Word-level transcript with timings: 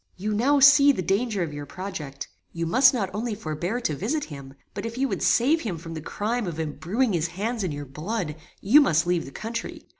"You 0.17 0.33
now 0.33 0.59
see 0.59 0.91
the 0.91 1.03
danger 1.03 1.43
of 1.43 1.53
your 1.53 1.67
project. 1.67 2.27
You 2.53 2.65
must 2.65 2.91
not 2.91 3.11
only 3.13 3.35
forbear 3.35 3.79
to 3.81 3.95
visit 3.95 4.23
him, 4.23 4.55
but 4.73 4.83
if 4.83 4.97
you 4.97 5.07
would 5.07 5.21
save 5.21 5.61
him 5.61 5.77
from 5.77 5.93
the 5.93 6.01
crime 6.01 6.47
of 6.47 6.59
embruing 6.59 7.13
his 7.13 7.27
hands 7.27 7.63
in 7.63 7.71
your 7.71 7.85
blood, 7.85 8.35
you 8.61 8.81
must 8.81 9.05
leave 9.05 9.25
the 9.25 9.31
country. 9.31 9.83